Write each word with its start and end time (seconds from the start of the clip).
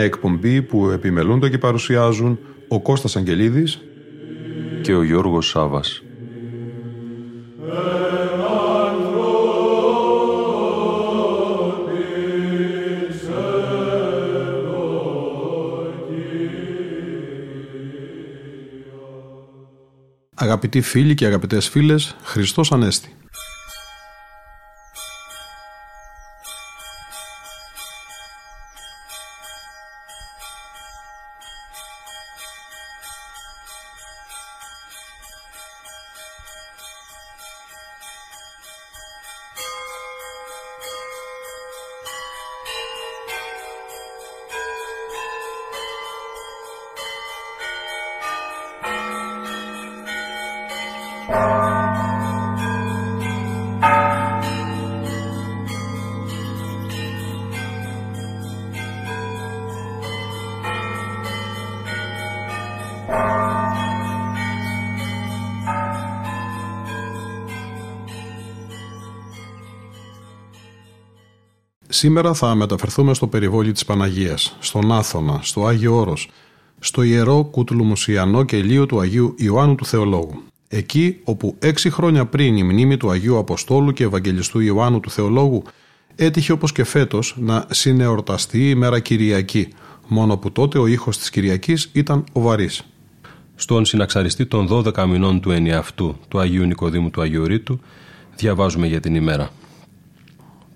Μια 0.00 0.08
εκπομπή 0.08 0.62
που 0.62 0.90
επιμελούνται 0.90 1.48
και 1.48 1.58
παρουσιάζουν 1.58 2.38
ο 2.68 2.80
Κώστας 2.80 3.16
Αγγελίδης 3.16 3.80
και 4.82 4.94
ο 4.94 5.02
Γιώργος 5.02 5.48
Σάβας. 5.48 6.02
Αγαπητοί 20.34 20.80
φίλοι 20.80 21.14
και 21.14 21.26
αγαπητές 21.26 21.68
φίλες, 21.68 22.16
Χριστός 22.22 22.72
Ανέστη. 22.72 23.19
Σήμερα 72.00 72.34
θα 72.34 72.54
μεταφερθούμε 72.54 73.14
στο 73.14 73.26
περιβόλι 73.26 73.72
της 73.72 73.84
Παναγίας, 73.84 74.56
στον 74.60 74.92
Άθωνα, 74.92 75.38
στο 75.42 75.66
Άγιο 75.66 75.96
Όρος, 75.96 76.30
στο 76.78 77.02
ιερό 77.02 77.44
κουτλουμουσιανό 77.44 78.44
κελίο 78.44 78.86
του 78.86 79.00
Αγίου 79.00 79.34
Ιωάννου 79.38 79.74
του 79.74 79.86
Θεολόγου. 79.86 80.42
Εκεί 80.68 81.20
όπου 81.24 81.56
έξι 81.58 81.90
χρόνια 81.90 82.26
πριν 82.26 82.56
η 82.56 82.62
μνήμη 82.62 82.96
του 82.96 83.10
Αγίου 83.10 83.38
Αποστόλου 83.38 83.92
και 83.92 84.04
Ευαγγελιστού 84.04 84.60
Ιωάννου 84.60 85.00
του 85.00 85.10
Θεολόγου 85.10 85.62
έτυχε 86.16 86.52
όπως 86.52 86.72
και 86.72 86.84
φέτος 86.84 87.36
να 87.38 87.66
συνεορταστεί 87.70 88.70
η 88.70 88.74
μέρα 88.74 89.00
Κυριακή, 89.00 89.68
μόνο 90.08 90.36
που 90.36 90.52
τότε 90.52 90.78
ο 90.78 90.86
ήχος 90.86 91.18
της 91.18 91.30
Κυριακής 91.30 91.90
ήταν 91.92 92.24
ο 92.32 92.40
βαρύς. 92.40 92.82
Στον 93.54 93.84
συναξαριστή 93.84 94.46
των 94.46 94.68
12 94.70 95.06
μηνών 95.06 95.40
του 95.40 95.50
ενιαυτού 95.50 96.16
του 96.28 96.38
Αγίου 96.38 96.64
Νικοδήμου 96.64 97.10
του 97.10 97.20
Αγιορείτου 97.20 97.80
διαβάζουμε 98.36 98.86
για 98.86 99.00
την 99.00 99.14
ημέρα 99.14 99.50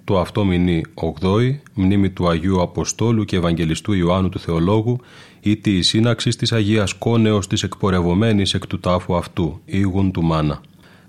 το 0.05 0.21
αυτό 0.21 0.45
μηνύ 0.45 0.83
8η, 0.95 1.55
μνήμη 1.75 2.11
του 2.11 2.29
Αγίου 2.29 2.63
Αποστόλου 2.63 3.25
και 3.25 3.37
Ευαγγελιστού 3.37 3.93
Ιωάννου 3.93 4.29
του 4.29 4.39
Θεολόγου, 4.39 4.99
ή 5.41 5.57
τη 5.57 5.83
σύναξης 5.83 6.37
της 6.37 6.53
Αγίας 6.53 6.93
Κόνεω 6.93 7.39
της 7.39 7.63
εκπορευωμένης 7.63 8.55
εκ 8.55 8.67
του 8.67 8.81
τάφου 8.81 9.17
αυτού, 9.17 9.61
ήγουν 9.65 10.13
του 10.13 10.23
μάνα. 10.23 10.61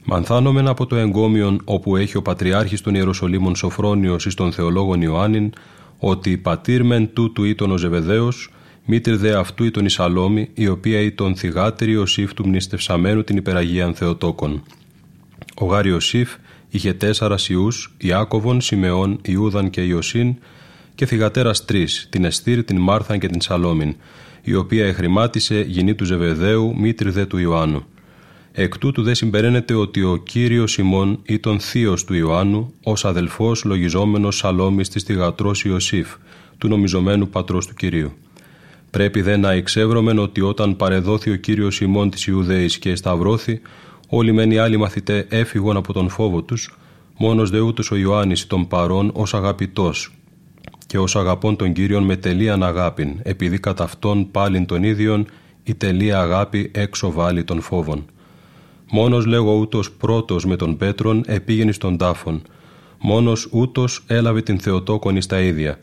Μανθάνομεν 0.04 0.68
από 0.68 0.86
το 0.86 0.96
εγκόμιον 0.96 1.62
όπου 1.66 1.96
έχει 1.96 2.18
ο 2.18 2.22
Πατριάρχης 2.22 2.82
των 2.82 2.96
Ιεροσολύμων 2.96 3.56
Σοφρόνιος 3.56 4.26
εις 4.26 4.34
των 4.34 4.52
Θεολόγων 4.52 5.02
Ιωάννην, 5.02 5.54
ότι 6.00 6.38
πατήρ 6.38 6.84
μεν 6.84 7.14
τούτου 7.14 7.44
ήταν 7.44 7.72
ο 7.72 7.78
Ζεβεδαίος, 7.78 8.50
μήτρ 8.86 9.16
δε 9.16 9.38
αυτού 9.38 9.64
ήταν 9.64 9.86
η 9.86 9.90
Σαλόμη, 9.90 10.50
η 10.54 10.68
οποία 10.68 11.00
ήταν 11.00 11.36
θυγάτερη 11.36 11.92
Ιωσήφ 11.92 12.34
του 12.34 12.48
μνηστευσαμένου 12.48 13.24
την 13.24 13.38
υπεραγίαν 13.38 13.94
Θεοτόκον. 13.94 14.64
Ο 15.56 15.66
Γάρι 15.66 15.90
Ιωσήφ 15.90 16.36
είχε 16.76 16.94
τέσσερα 16.94 17.36
ιούς, 17.48 17.96
Ιάκωβον, 17.98 18.62
Σιμεών, 18.62 19.20
Ιούδαν 19.22 19.70
και 19.70 19.82
Ιωσήν, 19.82 20.36
και 20.96 21.06
θυγατέρας 21.06 21.66
τρεις, 21.66 22.08
την 22.10 22.26
Εστήρ, 22.26 22.64
την 22.64 22.80
Μάρθαν 22.80 23.20
και 23.20 23.28
την 23.28 23.42
Σαλόμιν, 23.42 23.96
η 24.42 24.56
οποία 24.56 24.86
εχρημάτισε 24.86 25.62
γυνή 25.68 25.96
του 25.96 26.06
Ζεβεδαίου, 26.06 26.76
μήτρη 26.78 27.10
δε 27.10 27.26
του 27.26 27.38
Ιωάννου. 27.38 27.86
Εκ 28.52 28.78
τούτου 28.78 29.04
δε 29.04 29.14
συμπεραίνεται 29.14 29.74
ότι 29.74 30.04
ο 30.04 30.16
κύριος 30.16 30.72
Σιμών 30.72 31.20
ήταν 31.24 31.60
θείος 31.60 32.04
του 32.04 32.14
Ιωάννου, 32.14 32.74
ως 32.84 33.06
αδελφός 33.06 33.64
λογιζόμενος 33.64 34.38
Σαλόμης 34.38 34.90
της 34.90 35.04
θυγατρός 35.04 35.64
Ιωσήφ, 35.64 36.16
του 36.58 36.68
νομιζομένου 36.68 37.30
πατρός 37.30 37.68
του 37.68 37.74
κυρίου. 37.74 38.12
Πρέπει 38.90 39.22
δε 39.22 39.38
να 39.38 39.52
εξεύρωμεν 39.52 40.20
ότι 40.20 40.42
όταν 40.42 40.76
παρεδόθη 40.76 41.32
ο 41.32 41.36
κύριος 41.36 41.76
Σιμών 41.76 42.10
της 42.10 42.26
Ιουδαίη 42.26 42.68
και 42.80 42.96
σταυρώθη, 42.96 43.62
Όλοι 44.18 44.32
μεν 44.32 44.52
οι 44.52 44.58
άλλοι 44.58 44.78
μαθητέ 44.78 45.26
έφυγαν 45.30 45.78
από 45.78 45.94
τον 45.94 46.10
φόβο 46.10 46.42
τους, 46.42 46.78
μόνος 47.18 47.50
δε 47.50 47.60
ούτως 47.60 47.92
ο 47.92 47.96
Ιωάννης 47.96 48.48
τον 48.48 48.68
παρών 48.68 49.12
ως 49.14 49.34
αγαπητός 49.34 50.14
και 50.88 50.98
ως 50.98 51.16
αγαπών 51.16 51.56
τον 51.56 51.74
Κύριον 51.74 52.04
με 52.04 52.16
τελείαν 52.16 52.64
αγάπην, 52.64 53.20
επειδή 53.24 53.60
κατά 53.60 53.84
αυτόν 53.84 54.32
πάλιν 54.32 54.66
τον 54.66 54.84
ίδιον 54.84 55.26
η 55.64 55.74
τελεία 55.74 56.20
αγάπη 56.20 56.72
έξω 56.74 57.12
βάλει 57.12 57.44
των 57.44 57.62
φόβων. 57.62 58.06
Μόνος 58.92 59.26
λέγω 59.26 59.54
ούτως 59.54 59.92
πρώτος 59.92 60.46
με 60.46 60.56
τον 60.56 60.78
Πέτρον 60.78 61.24
επήγαινε 61.28 61.72
στον 61.72 61.98
τάφον, 61.98 62.42
μόνος 63.00 63.48
ούτως 63.52 64.04
έλαβε 64.08 64.42
την 64.42 64.60
Θεοτόκονη 64.60 65.22
στα 65.22 65.42
ίδια, 65.42 65.80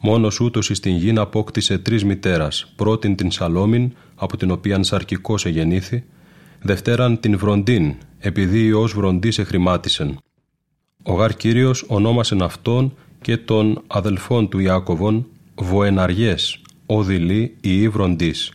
μόνος 0.00 0.40
ούτως 0.40 0.70
εις 0.70 0.80
την 0.80 0.96
γην 0.96 1.18
απόκτησε 1.18 1.78
τρεις 1.78 2.04
μητέρας, 2.04 2.72
πρώτην 2.76 3.16
την 3.16 3.30
Σαλόμην, 3.30 3.92
από 4.14 4.36
την 4.36 4.50
οποία 4.50 4.82
σαρκικός 4.82 5.46
εγεννήθη, 5.46 6.04
Δευτέραν 6.66 7.20
την 7.20 7.38
Βροντίν, 7.38 7.94
επειδή 8.18 8.72
ως 8.72 8.92
Βροντής 8.92 9.38
εχρημάτισεν. 9.38 10.18
Ο 11.02 11.12
γάρ 11.12 11.36
Κύριος 11.36 11.84
ονόμασεν 11.88 12.42
αυτόν 12.42 12.94
και 13.20 13.36
των 13.36 13.82
αδελφών 13.86 14.48
του 14.48 14.58
Ιάκωβον 14.58 15.26
Βοεναριές, 15.54 16.60
οδηλή 16.86 17.56
ή 17.60 17.88
Βροντής. 17.88 18.52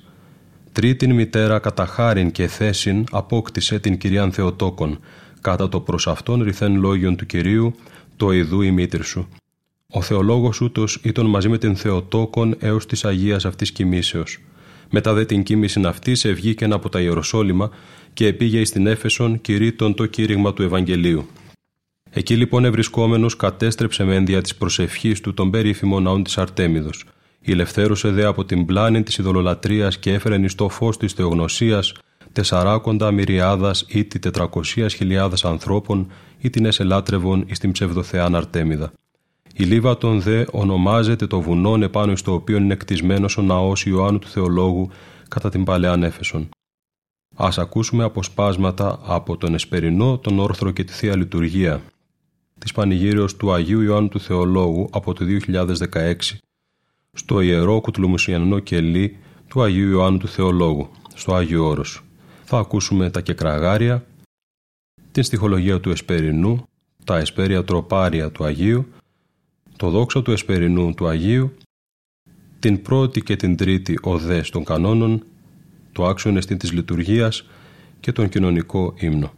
Τρίτην 0.71 1.13
μητέρα 1.13 1.59
κατά 1.59 1.85
χάριν 1.85 2.31
και 2.31 2.47
θέσιν 2.47 3.03
απόκτησε 3.11 3.79
την 3.79 3.97
Κυριάν 3.97 4.31
Θεοτόκον, 4.31 4.99
κατά 5.41 5.69
το 5.69 5.79
προς 5.79 6.07
αυτόν 6.07 6.43
ρηθέν 6.43 6.79
λόγιον 6.79 7.15
του 7.15 7.25
Κυρίου, 7.25 7.75
το 8.17 8.31
ειδού 8.31 8.61
η 8.61 8.71
μήτρη 8.71 9.03
σου. 9.03 9.27
Ο 9.87 10.01
θεολόγος 10.01 10.61
ούτως 10.61 10.99
ήταν 11.03 11.25
μαζί 11.25 11.49
με 11.49 11.57
την 11.57 11.75
Θεοτόκον 11.75 12.55
έως 12.59 12.85
της 12.85 13.05
Αγίας 13.05 13.45
αυτής 13.45 13.71
κοιμήσεως. 13.71 14.39
Μετά 14.89 15.13
δε 15.13 15.25
την 15.25 15.43
κοίμηση 15.43 15.81
αυτή 15.85 16.11
ευγήκεν 16.23 16.73
από 16.73 16.89
τα 16.89 17.01
Ιεροσόλυμα 17.01 17.69
και 18.13 18.27
επήγε 18.27 18.65
στην 18.65 18.87
Έφεσον 18.87 19.41
κηρύττων 19.41 19.93
το 19.93 20.05
κήρυγμα 20.05 20.53
του 20.53 20.63
Ευαγγελίου. 20.63 21.27
Εκεί 22.09 22.35
λοιπόν 22.35 22.65
ευρισκόμενος 22.65 23.35
κατέστρεψε 23.35 24.03
με 24.03 24.15
ένδια 24.15 24.41
της 24.41 24.55
προσευχής 24.55 25.21
του 25.21 25.33
τον 25.33 25.51
περίφημο 25.51 25.99
ναόν 25.99 26.23
της 26.23 26.37
Αρτέμιδος. 26.37 27.05
Ηλευθέρωσε 27.39 28.09
δε 28.09 28.25
από 28.25 28.45
την 28.45 28.65
πλάνη 28.65 29.03
της 29.03 29.17
ειδωλολατρίας 29.17 29.97
και 29.97 30.13
έφερε 30.13 30.37
νηστό 30.37 30.69
φως 30.69 30.97
της 30.97 31.13
θεογνωσίας 31.13 31.93
τεσσαράκοντα 32.31 33.11
μυριάδας 33.11 33.85
ή 33.87 34.05
τη 34.05 34.19
τετρακοσίας 34.19 34.93
χιλιάδας 34.93 35.45
ανθρώπων 35.45 36.11
ή 36.37 36.49
την 36.49 36.65
εσελάτρευον 36.65 37.45
εις 37.47 37.59
την 37.59 37.71
ψευδοθεάν 37.71 38.35
Αρτέμιδα. 38.35 38.91
Η 39.59 39.63
Λίβατον 39.63 40.21
δε 40.21 40.45
ονομάζεται 40.51 41.27
το 41.27 41.41
βουνόν 41.41 41.81
επάνω 41.81 42.15
στο 42.15 42.33
οποίο 42.33 42.57
είναι 42.57 42.75
κτισμένος 42.75 43.37
ο 43.37 43.41
ναός 43.41 43.85
Ιωάννου 43.85 44.19
του 44.19 44.27
Θεολόγου 44.27 44.89
κατά 45.27 45.49
την 45.49 45.63
Παλαιάν 45.63 46.03
Έφεσον. 46.03 46.49
Ας 47.35 47.57
ακούσουμε 47.57 48.03
αποσπάσματα 48.03 48.99
από 49.03 49.37
τον 49.37 49.53
Εσπερινό, 49.53 50.17
τον 50.17 50.39
Όρθρο 50.39 50.71
και 50.71 50.83
τη 50.83 50.93
Θεία 50.93 51.17
Λειτουργία 51.17 51.81
της 52.59 52.71
Πανηγύριος 52.71 53.35
του 53.35 53.53
Αγίου 53.53 53.81
Ιωάννου 53.81 54.09
του 54.09 54.19
Θεολόγου 54.19 54.89
από 54.91 55.13
το 55.13 55.25
2016 55.91 56.15
στο 57.13 57.41
Ιερό 57.41 57.81
Κουτλουμουσιανό 57.81 58.59
Κελί 58.59 59.17
του 59.47 59.61
Αγίου 59.61 59.89
Ιωάννου 59.89 60.17
του 60.17 60.27
Θεολόγου, 60.27 60.89
στο 61.13 61.35
Άγιο 61.35 61.65
Όρος. 61.65 62.03
Θα 62.43 62.57
ακούσουμε 62.57 63.09
τα 63.09 63.21
κεκραγάρια, 63.21 64.05
την 65.11 65.23
στοιχολογία 65.23 65.79
του 65.79 65.89
Εσπερινού, 65.89 66.63
τα 67.03 67.17
εσπέρια 67.17 67.63
τροπάρια 67.63 68.31
του 68.31 68.43
Αγίου, 68.43 68.87
το 69.79 69.89
δόξα 69.89 70.21
του 70.21 70.31
εσπερινού 70.31 70.93
του 70.93 71.07
Αγίου, 71.07 71.53
την 72.59 72.81
πρώτη 72.81 73.21
και 73.21 73.35
την 73.35 73.55
τρίτη 73.55 73.99
οδές 74.01 74.49
των 74.49 74.63
κανόνων, 74.63 75.23
το 75.91 76.05
άξιον 76.05 76.37
εστίν 76.37 76.57
της 76.57 76.71
λειτουργίας 76.71 77.45
και 77.99 78.11
τον 78.11 78.29
κοινωνικό 78.29 78.93
ύμνο. 78.97 79.33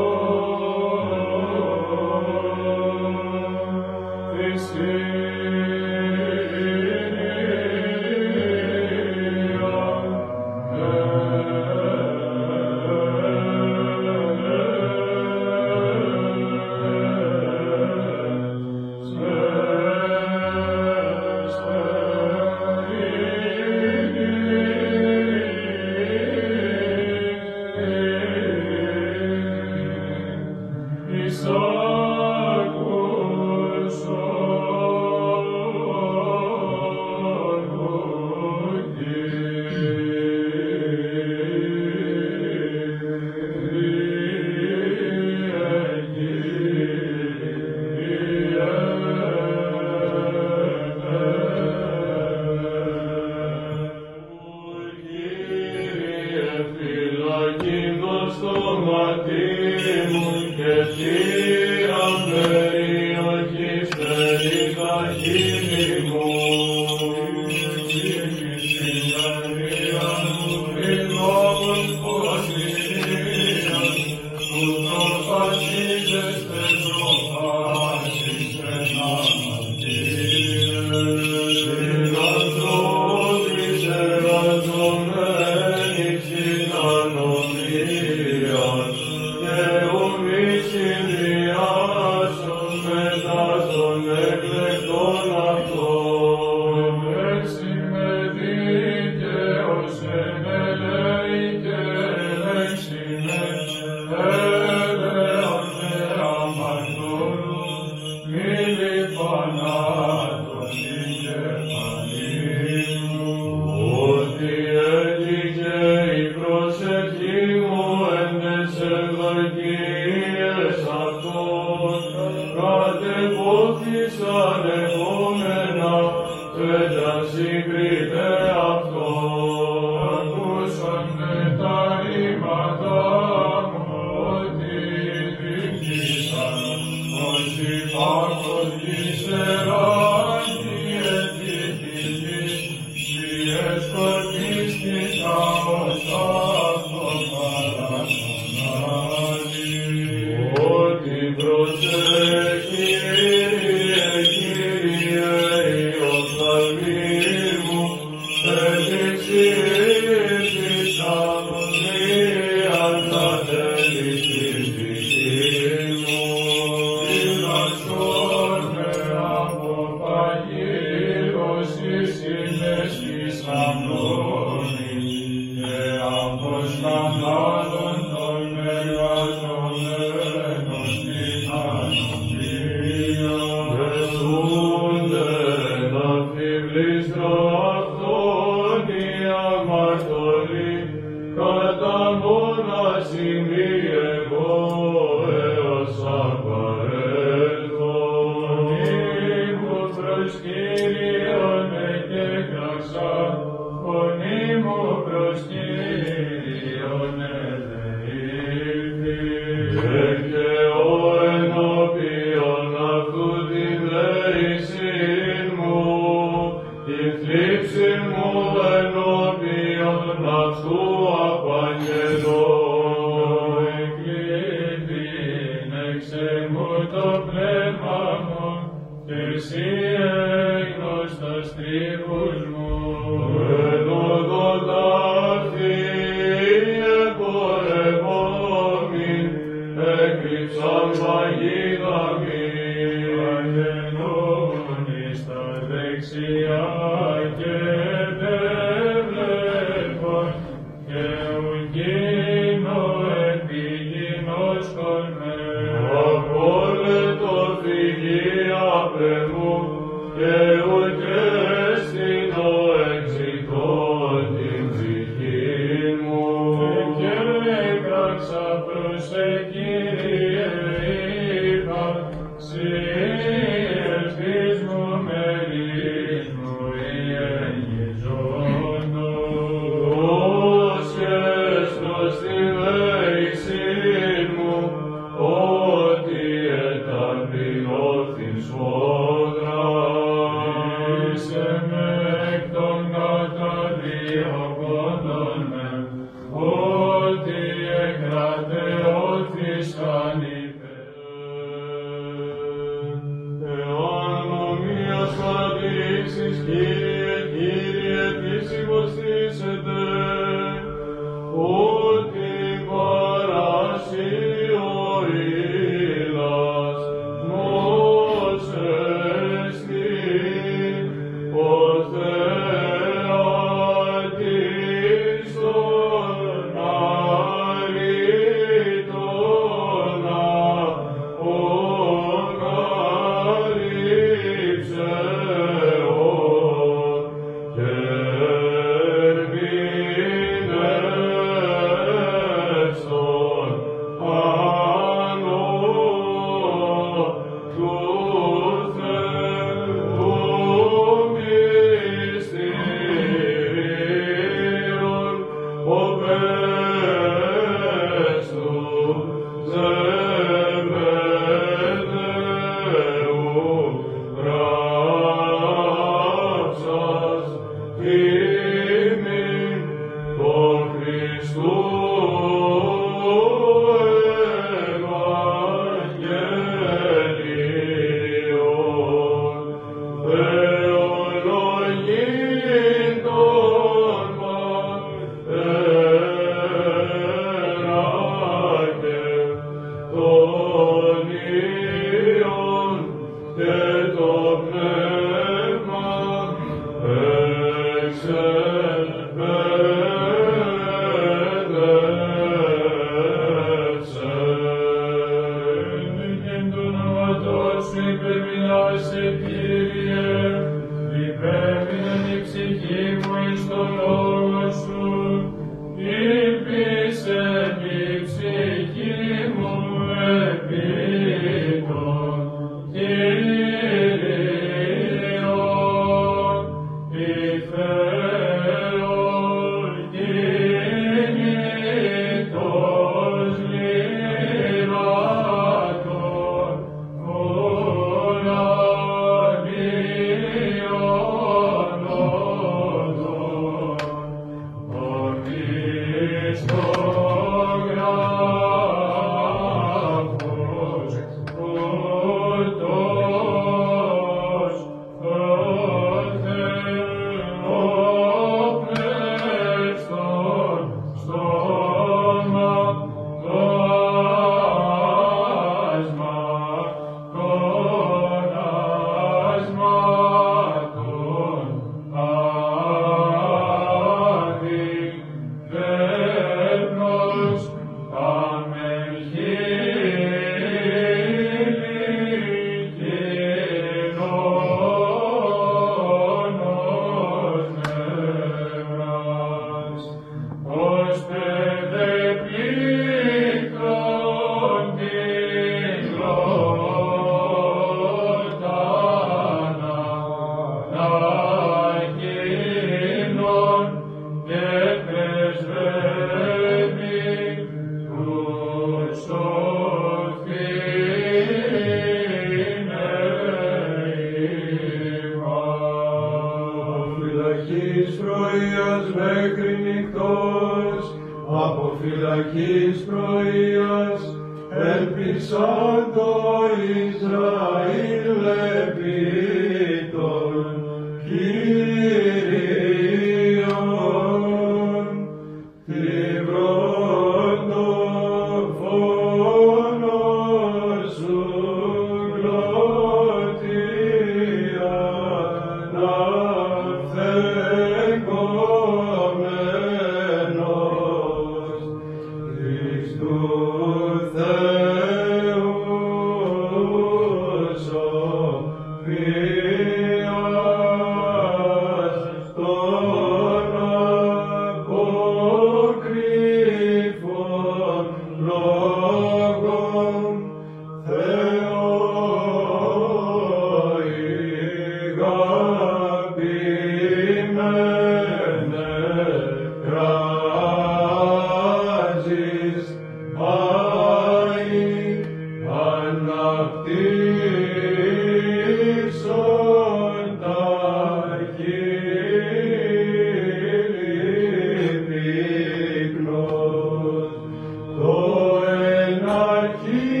Jesus. 599.59 600.00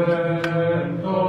Εν 0.00 1.19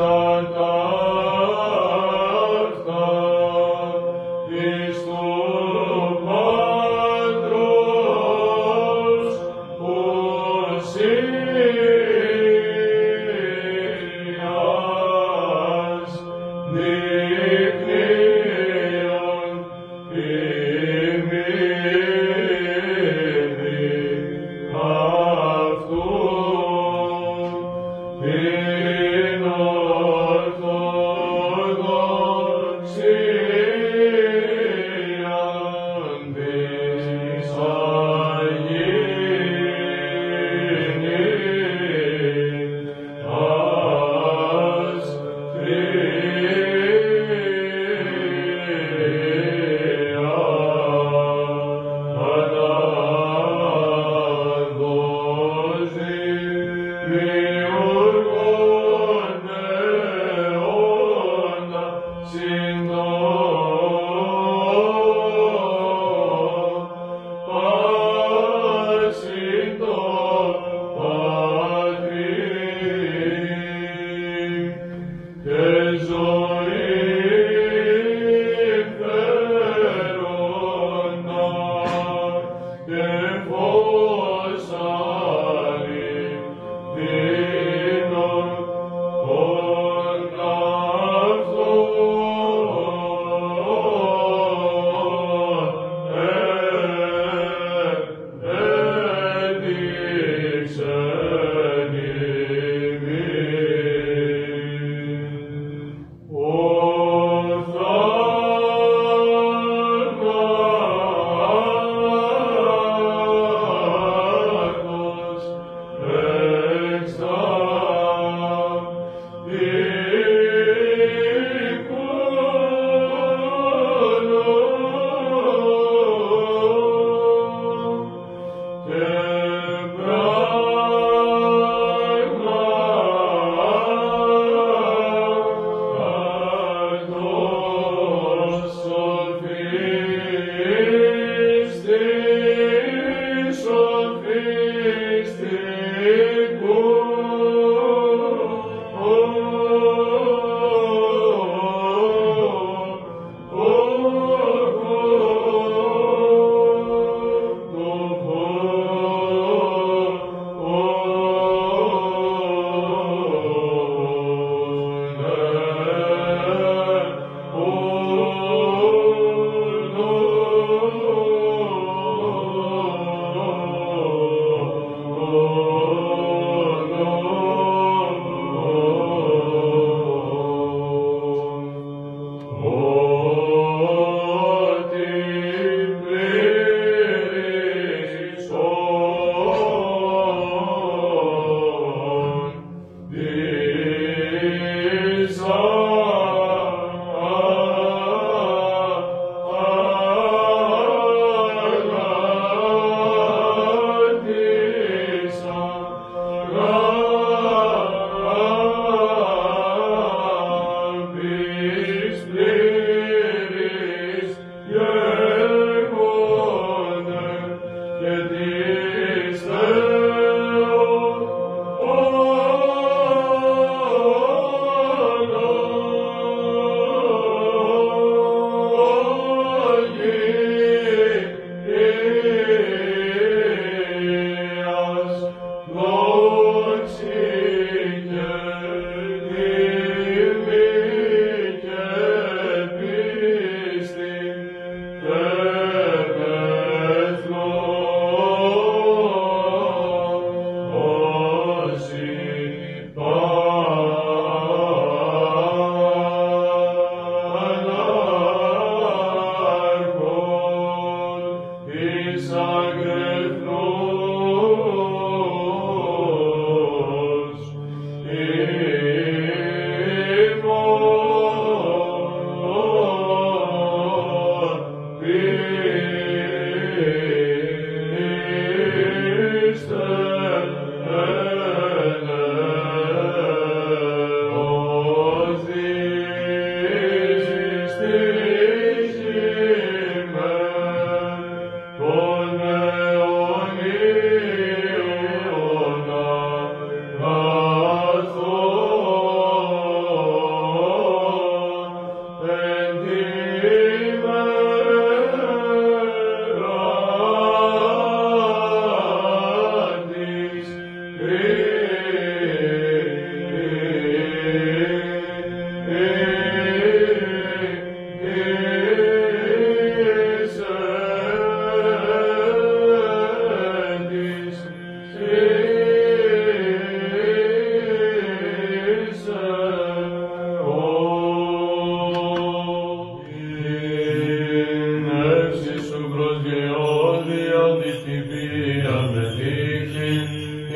God. 0.00 0.69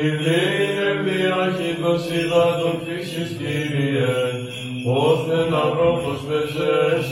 Υβλήνευ 0.07 0.97
πυραχίδος 1.05 2.05
υδάτων 2.19 2.75
φύξης 2.85 3.29
Κύριε, 3.37 4.13
όθεν 4.85 5.53
αυρόπος 5.53 6.19
μεσές 6.27 7.07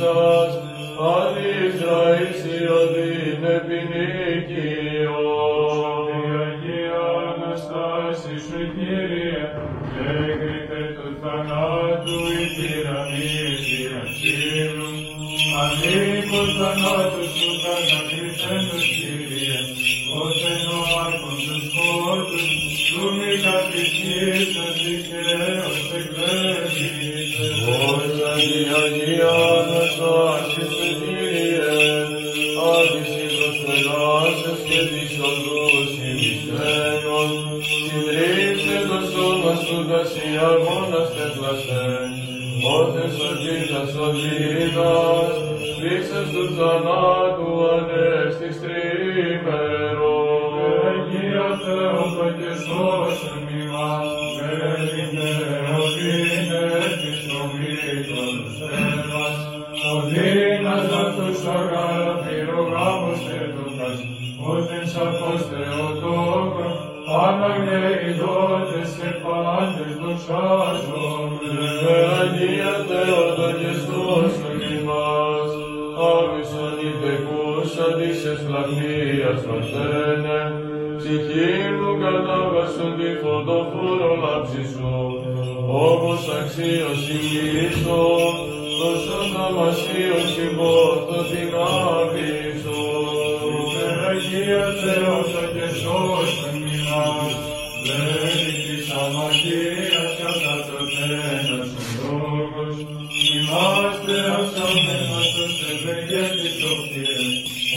Είμαστε 103.25 104.15
ασάμενος 104.37 105.29
ως 105.43 105.55
ευεργία 105.73 106.27
της 106.39 106.55
οφτήρες, 106.71 107.35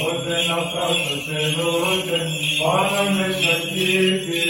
ώστε 0.08 0.34
να 0.48 0.56
φτάσω 0.66 1.16
σε 1.26 1.40
λόγεν, 1.56 2.26
πάνω 2.62 3.02
με 3.16 3.26
σακίτη, 3.40 4.45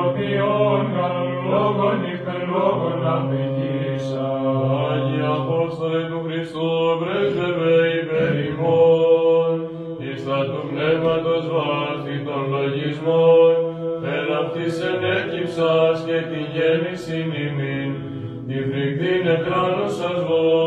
ανθρωπιών 0.00 0.80
καλών 0.96 1.30
λόγων 1.50 1.98
ύφερ 2.12 2.42
λόγων 2.52 2.98
αφηγήσα. 3.14 4.28
Άγιοι 4.90 5.22
του 6.08 6.20
Χριστού, 6.26 6.68
πρέσβευε 7.00 7.76
υπέρ 8.00 8.34
ημών, 8.48 9.52
εις 10.04 10.20
τα 10.26 10.38
του 10.50 10.62
πνεύματος 10.70 11.44
βάστη 11.54 12.16
των 12.26 12.42
λογισμών, 12.54 13.54
εν 14.14 14.26
αυτής 14.40 14.74
ενέκυψας 14.90 15.96
και 16.06 16.18
τη 16.30 16.40
γέννηση 16.54 17.18
ημίν, 17.44 17.90
τη 18.46 18.56
φρικτή 18.68 19.12
νεκράνωσας 19.26 20.18
βόν, 20.28 20.59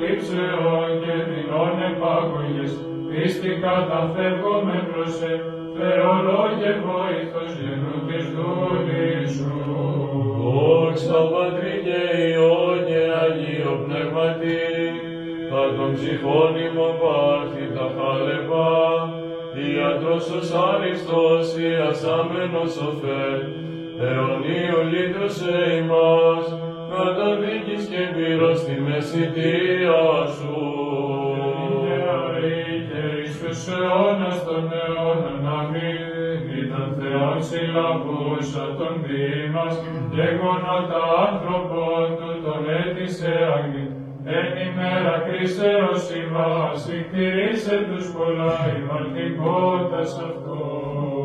θλίψεω 0.00 0.80
και 1.02 1.14
δεινών 1.28 1.74
επαγωγής, 1.90 2.72
πίστη 3.08 3.50
καταφεύγω 3.64 4.54
με 4.66 4.78
προσε, 4.88 5.32
Θεολόγε 5.76 6.72
βοήθος 6.86 7.52
γενού 7.62 7.96
της 8.08 8.24
δούλης 8.34 9.30
σου. 9.36 9.52
Δόξα 10.42 11.20
Πατρί 11.32 11.74
και 11.86 12.00
Αγίο 13.22 13.72
Πνεύματι, 13.84 14.62
θα 15.50 15.62
τον 15.76 15.90
ψυχών 15.94 16.54
ημών 16.66 16.94
πάρθη 17.00 17.64
τα 17.76 17.86
χάλεπα, 17.94 18.70
ιατρός 19.64 20.26
ως 20.30 21.56
η 21.58 21.68
ιασάμενος 21.72 22.72
ο 22.88 22.90
Θεός, 23.00 23.42
αιωνίου 24.04 24.80
λύτρωσε 24.92 25.56
ημάς, 25.80 26.46
καταδίκης 26.92 27.84
και 27.92 28.02
Κύρο 28.40 28.54
στη 28.54 28.80
μέση 28.80 29.32
σου. 30.36 30.54
Εις 33.22 33.42
τους 33.42 33.68
αιώνας 33.68 34.44
των 34.44 34.70
αιώνων 34.78 35.46
αμήν, 35.58 36.44
ήταν 36.62 36.96
Θεόν 36.98 37.42
συλλαβούσα 37.42 38.64
τον 38.78 38.94
δήμας, 39.04 39.74
γεγονότα 40.16 41.02
άνθρωπον 41.26 42.06
του 42.18 42.30
τον 42.44 42.62
έτησε 42.80 43.32
αγνή. 43.54 43.86
Εν 44.24 44.48
ημέρα 44.68 45.14
κρίσεως 45.26 46.04
η 46.20 46.22
βάση, 46.32 47.06
κτηρίσε 47.10 47.76
τους 47.88 48.06
πολλά, 48.16 48.56
ημαρτικότας 48.78 50.12
αυτόν. 50.26 51.19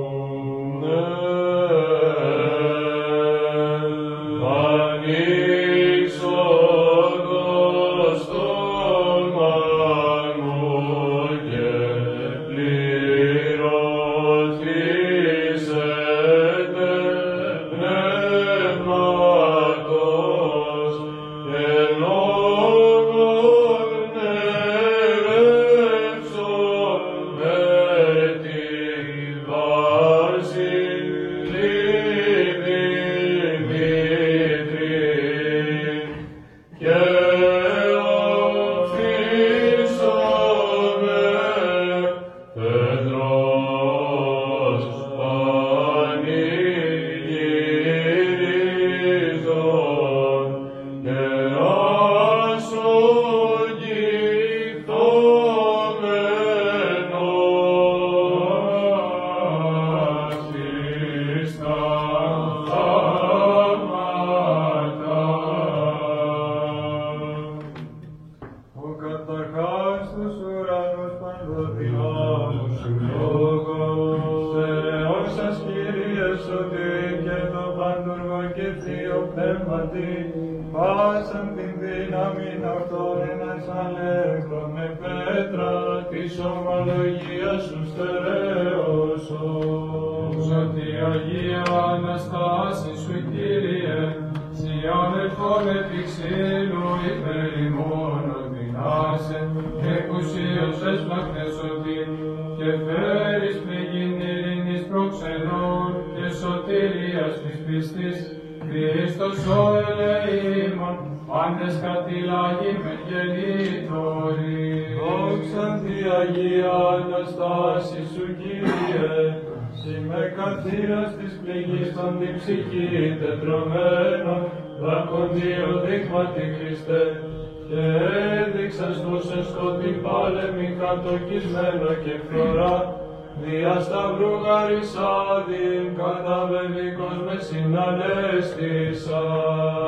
Συνανέστησα. 138.16 139.22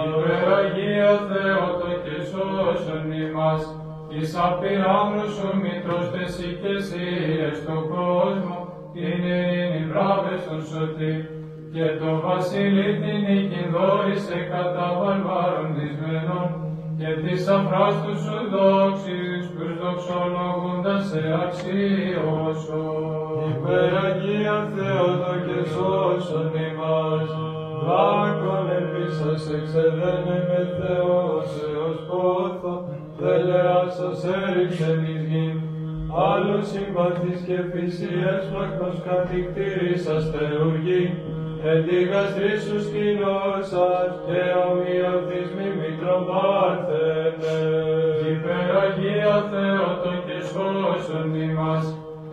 Υπεραγία 0.07 1.11
Θεότο 1.30 1.89
και 2.03 2.15
σώσον 2.30 3.11
ημάς, 3.11 3.63
εις 4.09 4.36
απειράμνους 4.45 5.32
σου 5.36 5.49
μητρός 5.61 6.11
τεσί 6.11 6.49
και 6.61 6.71
εσύ 6.78 7.05
στον 7.59 7.82
κόσμο, 7.93 8.57
την 8.93 9.19
ειρήνη 9.36 9.82
βράβευσον 9.91 10.61
σωτή, 10.69 11.15
και 11.73 11.86
το 11.99 12.09
βασίλη 12.25 12.89
την 13.01 13.21
οίκην 13.36 13.67
δόρισε 13.73 14.38
κατά 14.51 14.88
βαρβάρων 14.99 15.69
δυσμένων, 15.75 16.47
και 16.99 17.09
της 17.23 17.47
αφράστους 17.47 18.19
σου 18.25 18.39
δόξης, 18.53 19.43
τους 19.55 19.71
δοξολογούντας 19.82 21.03
σε 21.09 21.21
αξίωσο. 21.43 22.84
Υπεραγία 23.51 24.57
Θεότο 24.73 25.34
και 25.45 25.59
σώσον 25.73 26.51
ημάς, 26.67 27.30
δάκον 27.88 28.65
ελπίσας 28.77 29.43
εξεδένε 29.57 30.38
με 30.49 30.61
Θεός 30.77 31.47
έως 31.69 31.97
πόθο, 32.09 32.73
δελεάς 33.19 33.91
σας 33.99 34.19
έριξεν 34.38 34.99
εις 35.11 35.23
γην, 35.29 35.55
άλλος 36.29 36.65
συμπαθής 36.71 37.39
και 37.47 37.57
φύση 37.71 38.09
έσπλακτος 38.33 38.95
κατηκτήρησας 39.07 40.23
θεουργή, 40.33 41.03
εν 41.69 41.79
τη 41.88 41.97
γαστρή 42.11 42.55
σου 42.65 42.77
σκηνώσας 42.85 44.11
και 44.27 44.41
ομοιωθείς 44.67 45.49
μη 45.57 45.67
μήτρον 45.79 46.21
πάρθενε. 46.29 47.57
Υπεραγία 48.33 49.35
Θεότο 49.51 50.11
και 50.25 50.38
σώσον 50.49 51.29
ημάς, 51.45 51.85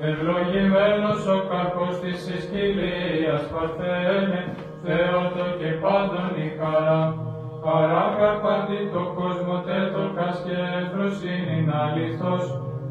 ευλογημένος 0.09 1.23
ο 1.37 1.39
καρπός 1.51 1.95
της 2.03 2.19
ισκυλίας 2.37 3.43
Παρθένε, 3.53 4.43
Θεότο 4.87 5.45
και 5.59 5.71
πάντων 5.83 6.31
η 6.45 6.49
χαρά. 6.59 7.03
Χαρά 7.65 8.05
καρπάτη 8.19 8.79
το 8.95 9.03
κόσμο 9.19 9.57
τέτοκας 9.67 10.37
και 10.45 10.57
ευφροσύνην 10.81 11.69
αλήθως, 11.83 12.45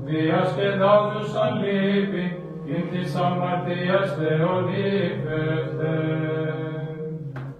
διασκεδάζουσαν 0.07 1.51
λύπη, 1.61 2.25
ειν 2.69 2.83
της 2.91 3.15
αμαρτίας 3.15 4.07
θεολήφευτε. 4.17 5.95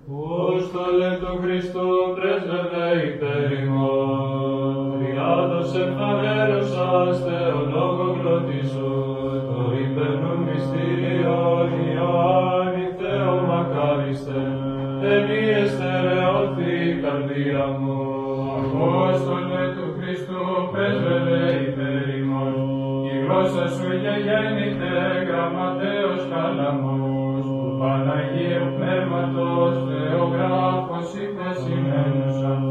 Πώς 0.08 0.72
το 0.74 0.84
λέει 0.98 1.18
το 1.24 1.32
Χριστό 1.42 1.88
πρέσβευε 2.16 2.88
υπέρ 3.08 3.52
ημών, 3.64 4.94
Τριάδος 5.00 5.70
ευχαρέρωσας 5.84 7.16
θεολόγο 7.26 8.08
γλωτήσου, 8.20 8.94
το 9.50 9.60
υπερνούν 9.84 10.40
μυστήριον 10.48 11.04
Ιωάννη 11.04 11.24
Θεό 11.24 11.63
μακάριστε, 14.14 14.42
ενή 15.14 15.42
εστερεώθη 15.64 16.72
η 16.90 17.02
καρδία 17.02 17.66
μου. 17.80 17.98
Απόστολε 18.58 19.64
του 19.76 19.88
Χριστού 19.98 20.42
πρέσβευε 20.72 21.44
υπέρ 21.68 22.16
ημών, 22.18 22.56
η 23.12 23.14
γλώσσα 23.24 23.66
σου 23.76 23.90
γεγέννηται 24.04 24.94
γραμματέος 25.28 26.22
καλαμός, 26.32 27.46
του 27.46 27.70
Παναγίου 27.80 28.68
Πνεύματος 28.78 29.76
Θεογράφος 29.88 31.10
υπεσημένουσαν, 31.26 32.62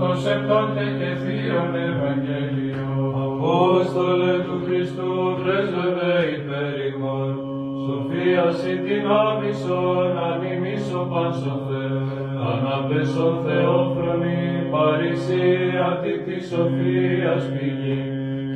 το 0.00 0.08
σεπτόντε 0.24 0.84
και 0.98 1.10
θείον 1.22 1.72
Ευαγγέλιο. 1.88 2.88
Απόστολε 3.26 4.32
του 4.46 4.56
Χριστού 4.64 5.10
πρέσβευε 5.40 6.14
υπέρ 6.36 6.42
ημών, 6.42 6.53
Σοφία 8.54 8.62
συν 8.62 8.84
την 8.86 9.06
άμυσον, 9.24 10.18
ανημίσο 10.28 11.00
πάνσοθε, 11.10 11.86
αναπέσον 12.50 13.34
Θεόφρονη, 13.44 14.40
παρησία 14.72 15.88
τη 16.02 16.12
της 16.24 16.42
σοφίας 16.50 17.42
πηγή, 17.52 18.00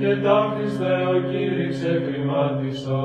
και 0.00 0.10
ταύτης 0.24 0.72
Θεό 0.80 1.12
κήρυξε 1.28 1.92
χρημάτισα. 2.04 3.02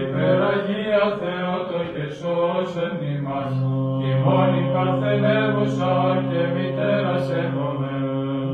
Υπεραγία 0.00 1.04
Θεότο 1.20 1.80
και 1.92 2.04
σώσεν 2.18 2.94
ημάς, 3.12 3.54
η 4.08 4.10
μόνη 4.24 4.62
παρθενεύουσα 4.72 5.94
και 6.30 6.42
μητέρας 6.54 7.22
σέβομαι, 7.26 7.94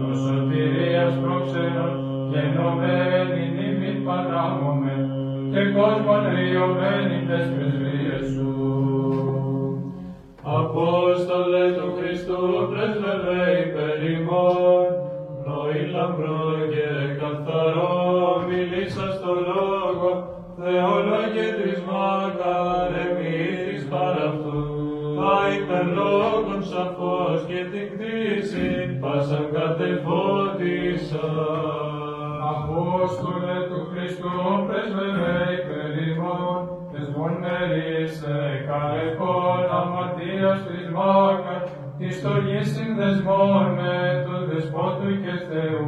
το 0.01 0.11
σωτηρίας 0.23 1.15
προξένων, 1.23 1.95
γενομένη 2.31 3.43
νήμη 3.57 3.93
παράμομαι, 4.07 4.94
και 5.55 5.65
κόσμον 5.77 6.25
ριωμένη 6.35 7.19
τες 7.29 7.47
πρεσβείες 7.55 8.27
σου. 8.35 8.53
Απόστολε 10.43 11.65
του 11.77 11.89
Χριστού 11.97 12.39
πρέσβευε 12.71 13.43
υπέρ 13.65 13.99
ημών, 14.11 14.87
πνοή 15.43 15.81
λαμπρό 15.95 16.45
και 16.73 16.89
καθαρό, 17.21 18.45
μιλήσα 18.49 19.07
στο 19.17 19.33
λόγο, 19.51 20.11
Θεολόγε 20.59 21.49
της 21.61 21.79
μάκαρ, 21.89 22.91
εμείς 23.07 23.81
παρ' 23.91 24.23
αυτού, 24.29 24.61
τα 25.19 25.37
υπερλόγων 25.57 26.63
σαφώς 26.73 27.41
και 27.49 27.61
την 27.73 27.87
κτήση, 27.93 28.99
πάσαν 29.01 29.47
κατεφώτισα. 29.53 31.29
Απόστολε 32.77 33.59
του 33.69 33.81
Χριστού 33.91 34.31
πρέσβευε 34.67 35.37
υπέρ 35.57 35.93
ημών, 36.09 36.61
τες 36.93 37.09
μονερίσε 37.17 38.39
καλεπών 38.69 39.63
αμαρτίας 39.79 40.59
της 40.67 40.85
μάκας, 40.97 41.65
της 41.99 42.17
στολής 42.17 42.69
συνδεσμών 42.75 43.65
με 43.79 43.97
του 44.25 44.37
Δεσπότου 44.49 45.11
και 45.23 45.35
Θεού, 45.49 45.85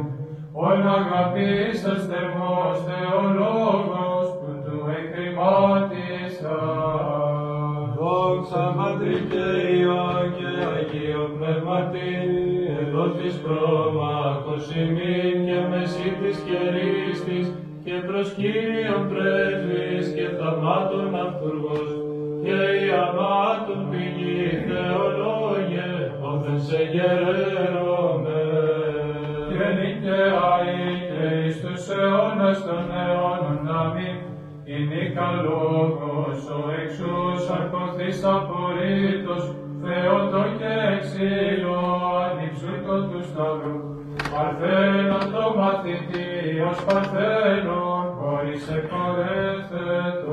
όν 0.67 0.81
αγαπήσας 0.99 2.01
θερμός 2.09 2.75
Θεολόγος 2.87 4.27
που 4.39 4.51
του 4.63 4.77
εκκριμάτισα. 4.97 6.59
Δόξα 7.97 8.73
Πατρί 8.77 9.17
και 9.31 9.47
Υιό 9.75 10.07
και 10.37 10.49
Αγίο 10.73 11.23
Πνεύματι, 11.35 12.11
εδόθης 12.97 13.35
πρόμαχος 13.45 14.65
ημίν 14.81 15.45
και 15.45 15.59
μεσή 15.69 16.09
της 16.21 16.37
κερίστης, 16.47 17.47
και 17.83 17.93
προς 18.07 18.27
Κύριον 18.37 19.03
πρέσβης 19.09 20.07
και 20.15 20.25
θαυμάτων 20.37 21.15
αυτούργος, 21.23 21.89
και 22.43 22.59
η 22.83 22.85
αμάτων 23.05 23.81
πηγή 23.89 24.47
Θεολόγε, 24.67 25.89
όθεν 26.29 26.59
σε 26.67 26.79
γερέρωμε. 26.93 28.41
Και 29.49 29.67
νικαιάη 29.77 30.85
και 31.09 31.25
εις 31.45 31.61
τους 31.61 31.83
αιώνας 31.95 32.57
των 32.67 32.83
αιώνων 32.99 33.61
αμήν, 33.81 34.17
είναι 34.73 35.03
καλόγος 35.17 36.39
ο 36.57 36.59
εξούς 36.81 37.41
αρκωθής 37.57 38.19
απορρίτως, 38.35 39.43
Θεότο 39.81 40.43
και 40.59 40.73
εξήλω 40.93 41.27
ανυψούτο 41.27 41.46
τους 43.09 43.25
σταυρούς. 43.31 43.97
Παρθένον 44.33 45.25
το 45.33 45.45
μαθητή 45.59 46.29
ως 46.69 46.79
παρθένον, 46.87 48.03
χωρίς 48.19 48.63
εκορέθετο. 48.77 50.26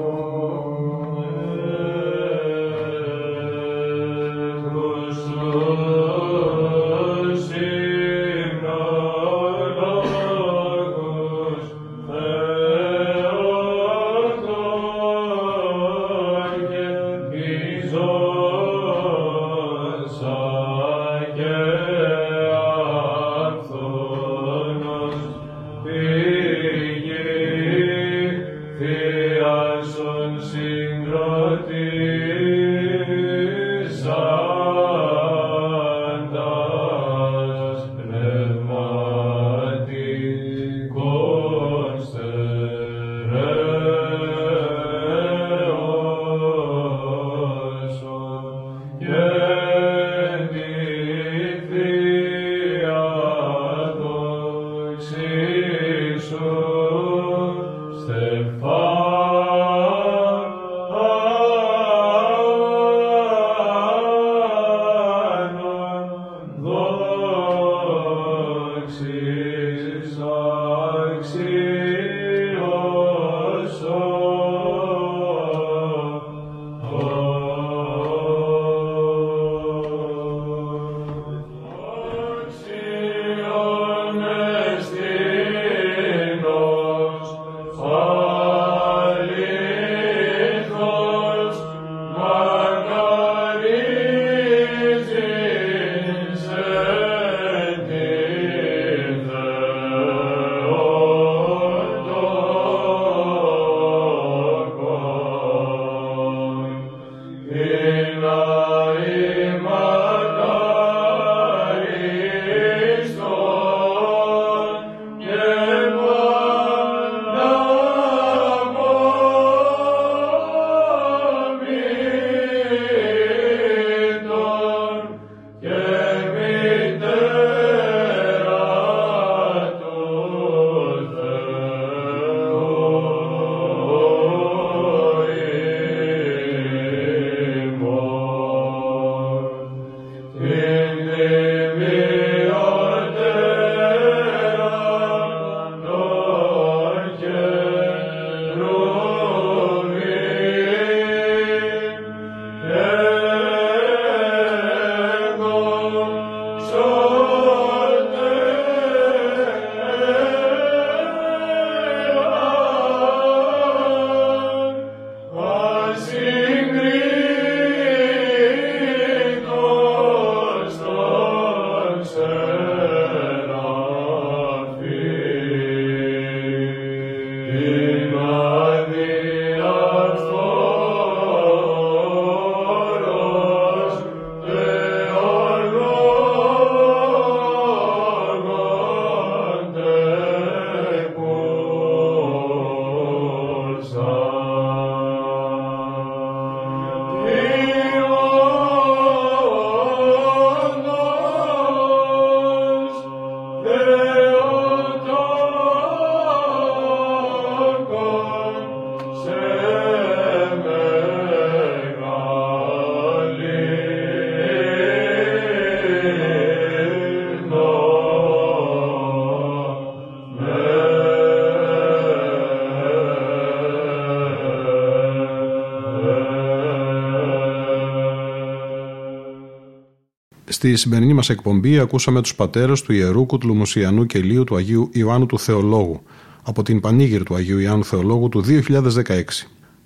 Στη 230.65 230.77
σημερινή 230.77 231.13
μας 231.13 231.29
εκπομπή 231.29 231.79
ακούσαμε 231.79 232.21
τους 232.21 232.35
πατέρες 232.35 232.83
του 232.83 232.93
ιερού 232.93 233.27
κουτλουμουσιανού 233.27 234.07
κελίου 234.07 234.45
του 234.45 234.57
Αγίου 234.57 234.91
Ιωάννου 234.93 235.27
του 235.27 235.39
Θεολόγου 235.39 236.03
από 236.43 236.63
την 236.63 236.81
Πανήγυρη 236.81 237.25
του 237.25 237.35
Αγίου 237.35 237.59
Ιωάννου 237.59 237.85
Θεολόγου 237.85 238.29
του 238.29 238.45
2016. 238.47 239.23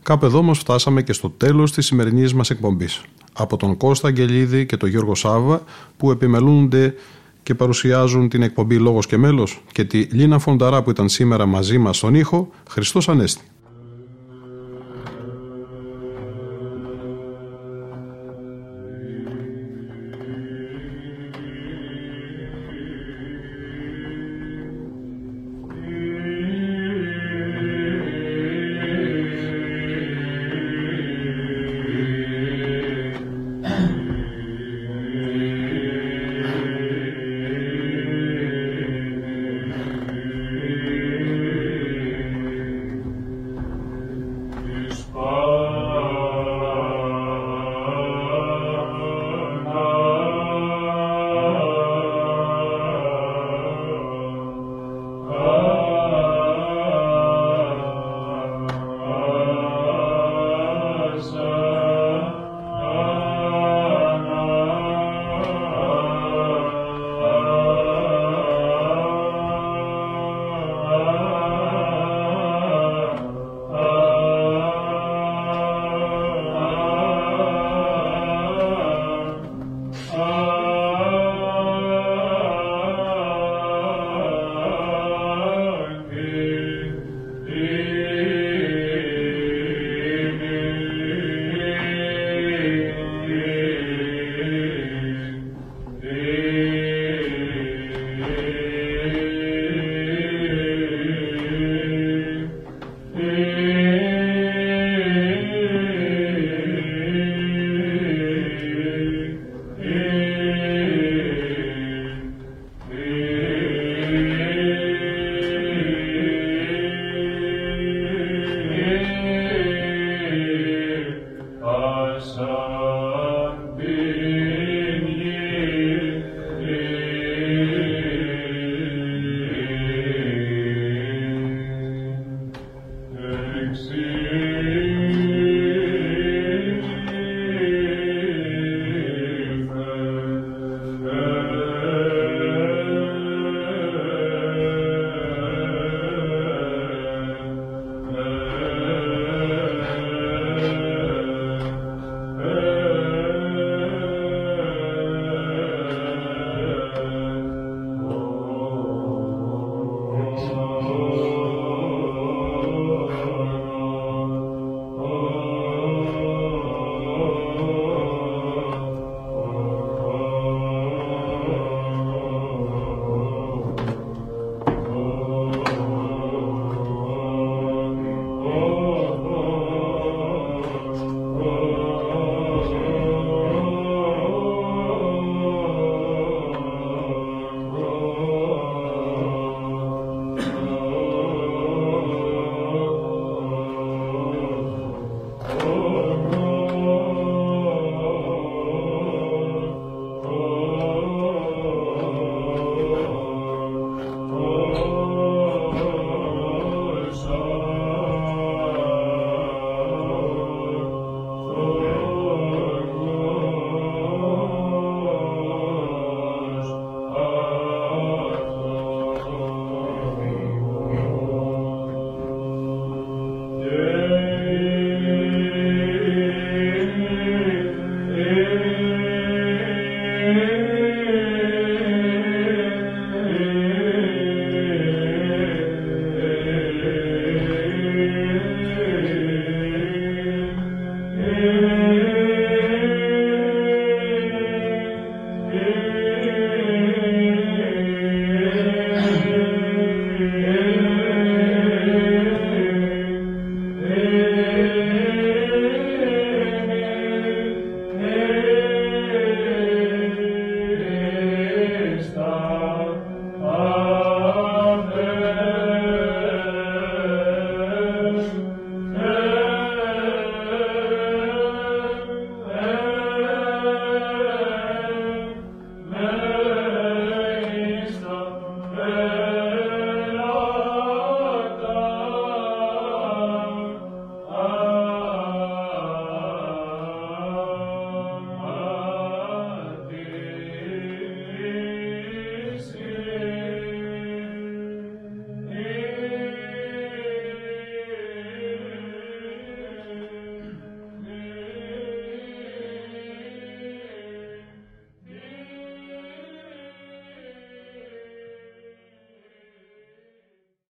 Κάπου 0.03 0.25
εδώ 0.25 0.39
όμως 0.39 0.59
φτάσαμε 0.59 1.03
και 1.03 1.13
στο 1.13 1.31
τέλος 1.31 1.73
της 1.73 1.87
σημερινής 1.87 2.35
μας 2.35 2.51
εκπομπής. 2.51 3.03
Από 3.33 3.57
τον 3.57 3.77
Κώστα 3.77 4.09
Αγγελίδη 4.09 4.67
και 4.67 4.77
τον 4.77 4.89
Γιώργο 4.89 5.15
Σάβα 5.15 5.63
που 5.97 6.11
επιμελούνται 6.11 6.95
και 7.43 7.55
παρουσιάζουν 7.55 8.29
την 8.29 8.43
εκπομπή 8.43 8.79
Λόγος 8.79 9.07
και 9.07 9.17
Μέλος 9.17 9.63
και 9.73 9.85
τη 9.85 9.99
Λίνα 10.03 10.39
Φονταρά 10.39 10.83
που 10.83 10.91
ήταν 10.91 11.09
σήμερα 11.09 11.47
μαζί 11.47 11.79
μας 11.79 11.97
στον 11.97 12.15
ήχο 12.15 12.51
Χριστός 12.69 13.09
Ανέστη. 13.09 13.45